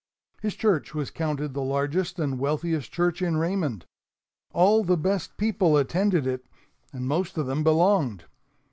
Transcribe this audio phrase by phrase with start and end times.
[0.41, 3.85] His church was counted the largest and wealthiest church in Raymond.
[4.51, 6.43] All the best people attended it,
[6.91, 8.25] and most of them belonged.